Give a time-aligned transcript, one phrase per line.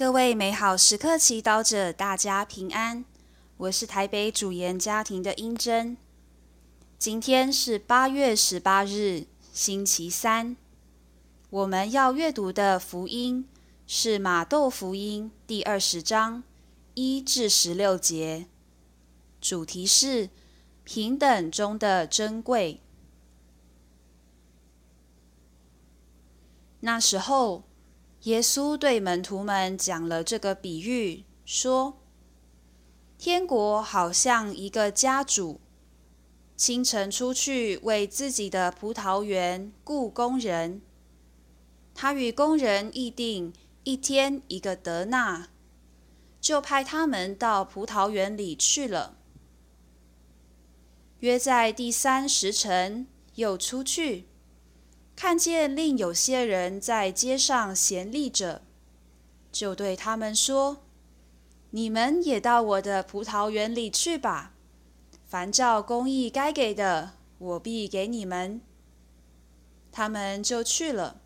[0.00, 3.04] 各位美好时刻祈祷者，大家平安。
[3.58, 5.94] 我是台北主研家庭的英珍。
[6.98, 10.56] 今天是八月十八日，星期三。
[11.50, 13.46] 我们要阅读的福音
[13.86, 16.42] 是马窦福音第二十章
[16.94, 18.46] 一至十六节，
[19.38, 20.30] 主题是
[20.82, 22.80] 平等中的珍贵。
[26.80, 27.64] 那时候，
[28.24, 32.02] 耶稣对门徒们讲了这个比喻，说
[33.16, 35.58] ：“天国好像一个家主，
[36.54, 40.82] 清晨出去为自己的葡萄园雇工人。
[41.94, 45.48] 他与工人议定一天一个德纳，
[46.42, 49.16] 就派他们到葡萄园里去了。
[51.20, 53.06] 约在第三时辰，
[53.36, 54.26] 又出去。”
[55.22, 58.62] 看见另有些人在街上闲立着，
[59.52, 60.78] 就对他们说
[61.72, 64.54] ：“你们也到我的葡萄园里去吧，
[65.26, 68.62] 凡照公义该给的，我必给你们。”
[69.92, 71.20] 他们就去了。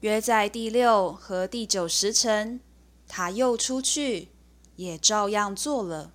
[0.00, 2.60] 约在第六和第九时辰，
[3.08, 4.28] 他又出去，
[4.76, 6.12] 也照样做了。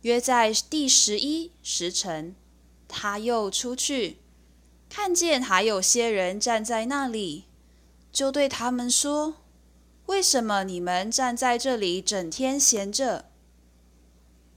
[0.00, 2.34] 约在第十一时辰。
[2.94, 4.18] 他又出去，
[4.90, 7.46] 看见还有些人站在那里，
[8.12, 9.36] 就对他们说
[10.06, 13.30] ：“为什么你们站在这里整天闲着？”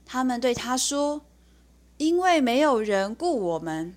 [0.04, 1.22] 他们对他说
[1.96, 3.96] ：“因为没有人雇我们。”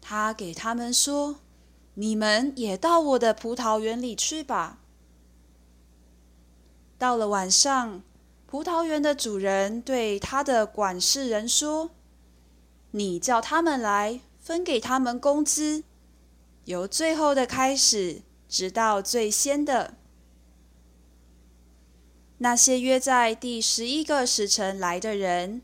[0.00, 1.40] 他给他们说
[1.94, 4.78] ：“你们也到我的葡萄园里去吧。”
[6.96, 8.02] 到了晚上，
[8.46, 11.90] 葡萄园的主人对他的管事人说。
[12.96, 15.84] 你叫他们来，分给他们工资，
[16.64, 19.98] 由最后的开始，直到最先的。
[22.38, 25.60] 那些约在第十一个时辰来的人，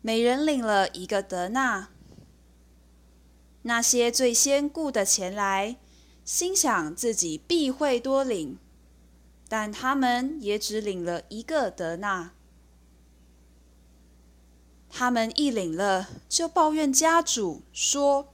[0.00, 1.90] 每人领了一个德纳。
[3.60, 5.76] 那些最先雇的前来，
[6.24, 8.58] 心想自己必会多领，
[9.50, 12.32] 但他们也只领了一个德纳。
[14.88, 18.32] 他们一领了，就抱怨家主说：“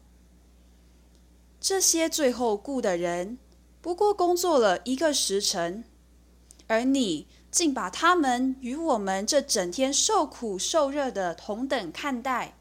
[1.60, 3.38] 这些最后雇的人，
[3.80, 5.82] 不过工作了一个时辰，
[6.68, 12.56] 而你竟把他们与我们这整天受苦受热的同等看待。”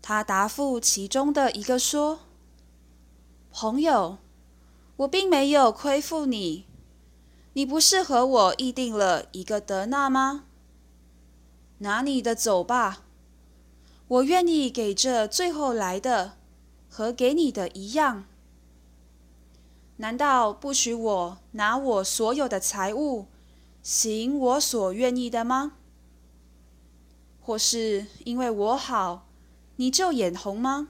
[0.00, 2.20] 他答复其中的一个说
[3.52, 4.16] ：“朋友，
[4.96, 6.64] 我并没有亏负你，
[7.52, 10.46] 你不是和我议定了一个德纳吗？”
[11.78, 13.04] 拿你的走吧，
[14.08, 16.38] 我愿意给这最后来的
[16.88, 18.24] 和给你的一样。
[19.98, 23.26] 难道不许我拿我所有的财物，
[23.82, 25.72] 行我所愿意的吗？
[27.40, 29.26] 或是因为我好，
[29.76, 30.88] 你就眼红吗？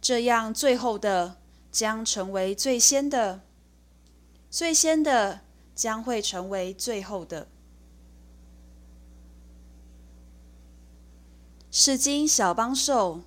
[0.00, 1.36] 这样最后的
[1.70, 3.42] 将成为最先的，
[4.50, 5.42] 最先的
[5.74, 7.46] 将会成为最后的。
[11.74, 13.22] 是经小帮手，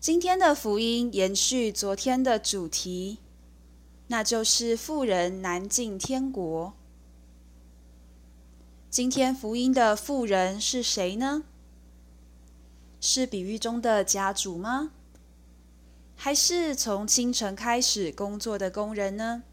[0.00, 3.18] 今天的福音延续昨天的主题，
[4.08, 6.72] 那就是富人难进天国。
[8.90, 11.44] 今天福音的富人是谁呢？
[13.00, 14.90] 是比喻中的家主吗？
[16.16, 19.44] 还是从清晨开始工作的工人呢？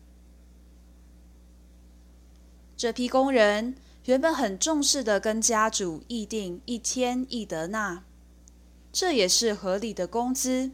[2.75, 3.75] 这批工人。
[4.05, 8.03] 原本很重视的跟家主议定一天一德纳，
[8.91, 10.71] 这也是合理的工资。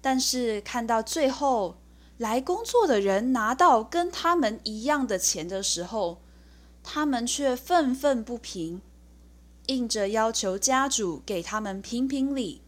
[0.00, 1.76] 但是看到最后
[2.16, 6.22] 来工作的人拿到跟他们一样的钱的时候，
[6.82, 8.80] 他们却愤愤不平，
[9.66, 12.62] 硬着要求家主给他们评评理。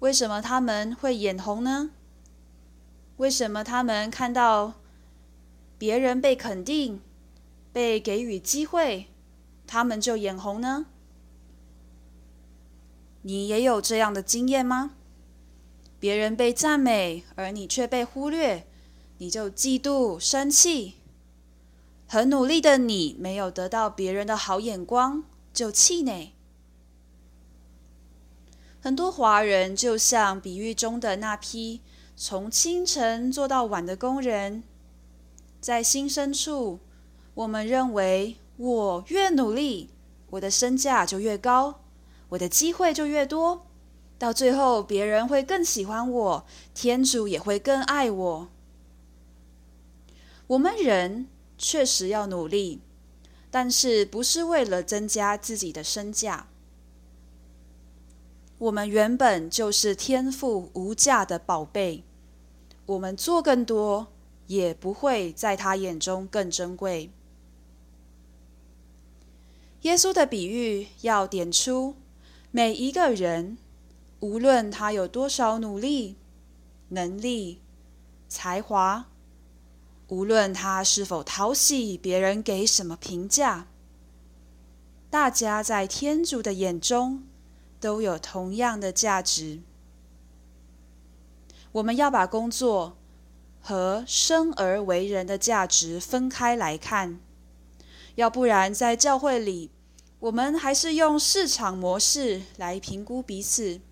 [0.00, 1.92] 为什么他们会眼红呢？
[3.16, 4.74] 为什么他们看到
[5.78, 7.00] 别人被肯定、
[7.72, 9.06] 被给予机会，
[9.66, 10.86] 他们就眼红呢？
[13.22, 14.96] 你也有这样的经验吗？
[16.00, 18.66] 别人被赞美，而你却被忽略，
[19.18, 20.94] 你就嫉妒、生气。
[22.06, 26.32] 很努力的你，没有得到别人的好眼光，就气馁。
[28.80, 31.80] 很多华人就像比喻中的那批
[32.16, 34.62] 从清晨做到晚的工人。
[35.60, 36.78] 在心深处，
[37.34, 39.90] 我们认为我越努力，
[40.30, 41.80] 我的身价就越高，
[42.30, 43.66] 我的机会就越多，
[44.18, 48.48] 到最后别人会更喜欢我，天主也会更爱我。
[50.46, 51.28] 我们人
[51.58, 52.80] 确实要努力，
[53.50, 56.48] 但是不是为了增加自己的身价。
[58.58, 62.02] 我们原本就是天赋无价的宝贝，
[62.86, 64.08] 我们做更多，
[64.48, 67.10] 也不会在他眼中更珍贵。
[69.82, 71.94] 耶稣的比喻要点出，
[72.50, 73.56] 每一个人，
[74.18, 76.16] 无论他有多少努力、
[76.88, 77.60] 能力、
[78.28, 79.06] 才华，
[80.08, 83.68] 无论他是否讨喜别人给什么评价，
[85.08, 87.22] 大家在天主的眼中
[87.78, 89.60] 都有同样的价值。
[91.70, 92.97] 我们要把工作
[93.68, 97.20] 和生而为人的价值分开来看。
[98.14, 99.70] 要不然，在教会里，
[100.20, 103.82] 我们还是用市场模式来评估彼此，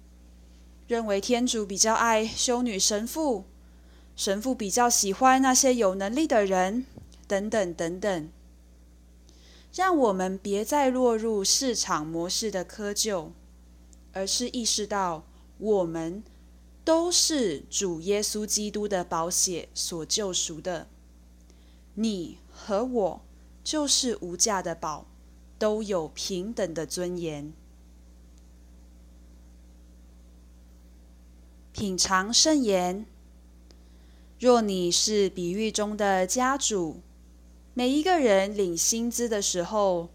[0.86, 3.44] 认为天主比较爱修女神父，
[4.16, 6.86] 神父比较喜欢那些有能力的人，
[7.28, 8.30] 等等等等。
[9.74, 13.28] 让我们别再落入市场模式的窠臼，
[14.14, 15.26] 而是意识到，
[15.58, 16.22] 我们
[16.86, 20.88] 都是主耶稣基督的宝血所救赎的，
[21.94, 23.20] 你和我。
[23.64, 25.08] 就是无价的宝，
[25.58, 27.52] 都有平等的尊严。
[31.72, 33.04] 品尝圣言。
[34.38, 37.00] 若你是比喻中的家主，
[37.74, 40.10] 每一个人领薪资的时候，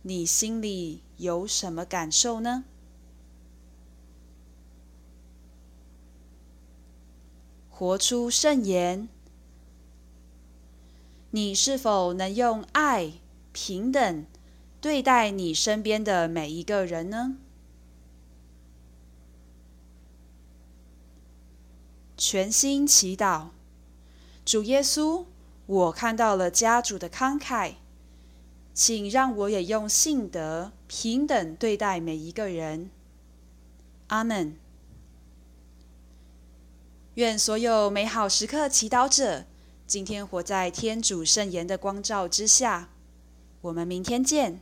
[0.00, 2.64] 你心里有什么感受呢？
[7.76, 9.08] 活出圣言。
[11.32, 13.14] 你是否能用爱
[13.52, 14.24] 平等
[14.80, 17.36] 对待你身边的每一个人呢？
[22.16, 23.48] 全心祈祷，
[24.44, 25.24] 主耶稣，
[25.66, 27.74] 我看到了家主的慷慨，
[28.72, 32.88] 请让我也用信德平等对待每一个人。
[34.06, 34.63] 阿门。
[37.14, 39.44] 愿所有美好时刻祈祷者，
[39.86, 42.88] 今天活在天主圣言的光照之下，
[43.60, 44.60] 我们明天见。